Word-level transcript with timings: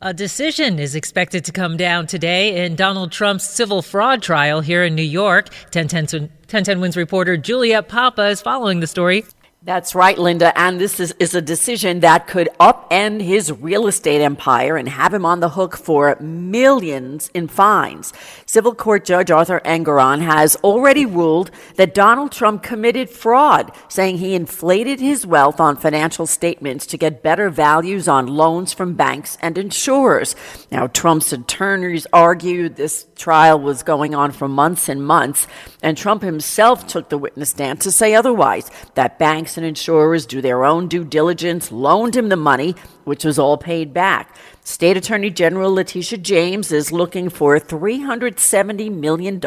A 0.00 0.14
decision 0.14 0.78
is 0.78 0.94
expected 0.94 1.44
to 1.46 1.50
come 1.50 1.76
down 1.76 2.06
today 2.06 2.64
in 2.64 2.76
Donald 2.76 3.10
Trump's 3.10 3.42
civil 3.42 3.82
fraud 3.82 4.22
trial 4.22 4.60
here 4.60 4.84
in 4.84 4.94
New 4.94 5.02
York. 5.02 5.48
1010, 5.72 6.20
1010 6.20 6.80
Wins 6.80 6.96
reporter 6.96 7.36
Juliet 7.36 7.88
Papa 7.88 8.28
is 8.28 8.40
following 8.40 8.78
the 8.78 8.86
story. 8.86 9.24
That's 9.60 9.92
right, 9.92 10.16
Linda. 10.16 10.56
And 10.56 10.80
this 10.80 11.00
is, 11.00 11.12
is 11.18 11.34
a 11.34 11.42
decision 11.42 11.98
that 12.00 12.28
could 12.28 12.48
upend 12.60 13.22
his 13.22 13.50
real 13.50 13.88
estate 13.88 14.20
empire 14.22 14.76
and 14.76 14.88
have 14.88 15.12
him 15.12 15.24
on 15.26 15.40
the 15.40 15.48
hook 15.48 15.76
for 15.76 16.16
millions 16.20 17.28
in 17.34 17.48
fines. 17.48 18.12
Civil 18.46 18.76
Court 18.76 19.04
Judge 19.04 19.32
Arthur 19.32 19.60
Engoron 19.64 20.20
has 20.20 20.54
already 20.62 21.04
ruled 21.04 21.50
that 21.74 21.92
Donald 21.92 22.30
Trump 22.30 22.62
committed 22.62 23.10
fraud, 23.10 23.72
saying 23.88 24.18
he 24.18 24.36
inflated 24.36 25.00
his 25.00 25.26
wealth 25.26 25.58
on 25.58 25.76
financial 25.76 26.28
statements 26.28 26.86
to 26.86 26.96
get 26.96 27.24
better 27.24 27.50
values 27.50 28.06
on 28.06 28.28
loans 28.28 28.72
from 28.72 28.94
banks 28.94 29.36
and 29.42 29.58
insurers. 29.58 30.36
Now, 30.70 30.86
Trump's 30.86 31.32
attorneys 31.32 32.06
argued 32.12 32.76
this 32.76 33.06
trial 33.16 33.58
was 33.58 33.82
going 33.82 34.14
on 34.14 34.30
for 34.30 34.46
months 34.46 34.88
and 34.88 35.04
months, 35.04 35.48
and 35.82 35.96
Trump 35.98 36.22
himself 36.22 36.86
took 36.86 37.08
the 37.08 37.18
witness 37.18 37.50
stand 37.50 37.80
to 37.80 37.90
say 37.90 38.14
otherwise, 38.14 38.70
that 38.94 39.18
banks 39.18 39.47
banks 39.48 39.56
and 39.56 39.66
insurers 39.66 40.26
do 40.26 40.42
their 40.42 40.62
own 40.62 40.88
due 40.88 41.04
diligence, 41.04 41.72
loaned 41.72 42.14
him 42.14 42.28
the 42.28 42.36
money, 42.36 42.74
which 43.08 43.24
was 43.24 43.38
all 43.38 43.56
paid 43.56 43.92
back. 43.92 44.36
State 44.62 44.98
Attorney 44.98 45.30
General 45.30 45.72
Letitia 45.72 46.18
James 46.18 46.70
is 46.70 46.92
looking 46.92 47.30
for 47.30 47.58
$370 47.58 48.94
million 48.94 49.40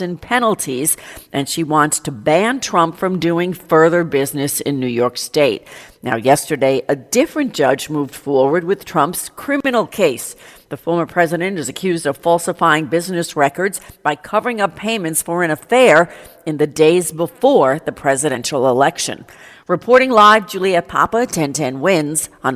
in 0.00 0.18
penalties, 0.18 0.96
and 1.32 1.48
she 1.48 1.64
wants 1.64 1.98
to 1.98 2.12
ban 2.12 2.60
Trump 2.60 2.96
from 2.96 3.18
doing 3.18 3.52
further 3.52 4.04
business 4.04 4.60
in 4.60 4.78
New 4.78 4.86
York 4.86 5.18
State. 5.18 5.66
Now, 6.00 6.14
yesterday, 6.14 6.82
a 6.88 6.94
different 6.94 7.54
judge 7.54 7.90
moved 7.90 8.14
forward 8.14 8.62
with 8.62 8.84
Trump's 8.84 9.30
criminal 9.30 9.84
case. 9.84 10.36
The 10.68 10.76
former 10.76 11.06
president 11.06 11.58
is 11.58 11.68
accused 11.68 12.06
of 12.06 12.16
falsifying 12.16 12.86
business 12.86 13.34
records 13.34 13.80
by 14.04 14.14
covering 14.14 14.60
up 14.60 14.76
payments 14.76 15.22
for 15.22 15.42
an 15.42 15.50
affair 15.50 16.12
in 16.46 16.58
the 16.58 16.66
days 16.68 17.10
before 17.10 17.80
the 17.80 17.90
presidential 17.90 18.68
election. 18.68 19.26
Reporting 19.66 20.10
live, 20.10 20.46
Juliet 20.46 20.88
Papa, 20.88 21.18
1010 21.18 21.80
Wins 21.80 22.28
on 22.44 22.54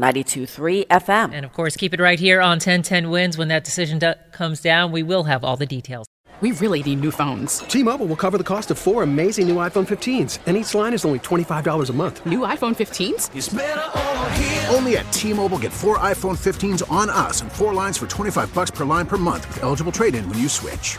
92.3 0.58 0.86
FM. 0.86 1.32
And 1.34 1.44
of 1.44 1.52
course, 1.52 1.76
keep 1.76 1.94
it 1.94 2.00
right 2.00 2.18
here 2.18 2.40
on 2.40 2.56
1010 2.58 3.10
Wins. 3.10 3.38
When 3.38 3.48
that 3.48 3.64
decision 3.64 3.98
do- 3.98 4.14
comes 4.32 4.60
down, 4.60 4.92
we 4.92 5.02
will 5.02 5.24
have 5.24 5.44
all 5.44 5.56
the 5.56 5.66
details. 5.66 6.06
We 6.40 6.50
really 6.52 6.82
need 6.82 7.00
new 7.00 7.12
phones. 7.12 7.58
T-Mobile 7.60 8.06
will 8.06 8.16
cover 8.16 8.36
the 8.36 8.42
cost 8.42 8.72
of 8.72 8.78
four 8.78 9.04
amazing 9.04 9.46
new 9.46 9.56
iPhone 9.56 9.86
15s, 9.86 10.40
and 10.46 10.56
each 10.56 10.74
line 10.74 10.92
is 10.92 11.04
only 11.04 11.20
$25 11.20 11.88
a 11.88 11.92
month. 11.92 12.26
New 12.26 12.40
iPhone 12.40 12.74
15s? 12.74 14.74
Only 14.74 14.96
at 14.96 15.12
T-Mobile 15.12 15.58
get 15.58 15.72
four 15.72 15.98
iPhone 15.98 16.36
15s 16.36 16.90
on 16.90 17.10
us 17.10 17.42
and 17.42 17.52
four 17.52 17.72
lines 17.72 17.96
for 17.96 18.08
25 18.08 18.52
bucks 18.52 18.72
per 18.72 18.84
line 18.84 19.06
per 19.06 19.18
month 19.18 19.46
with 19.48 19.62
eligible 19.62 19.92
trade-in 19.92 20.28
when 20.28 20.38
you 20.38 20.48
switch. 20.48 20.98